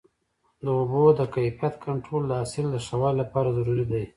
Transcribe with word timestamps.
د 0.63 0.65
اوبو 0.77 1.03
د 1.19 1.21
کیفیت 1.35 1.73
کنټرول 1.85 2.23
د 2.27 2.31
حاصل 2.41 2.65
د 2.71 2.77
ښه 2.85 2.95
والي 3.01 3.17
لپاره 3.21 3.55
ضروري 3.57 3.85
دی. 3.91 4.03